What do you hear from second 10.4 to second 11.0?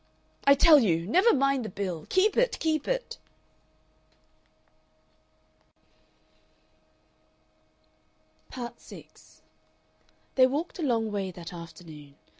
walked a